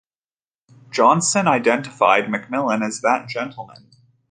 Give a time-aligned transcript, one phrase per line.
[0.89, 3.91] Johnston identified Macmillan as that gentleman.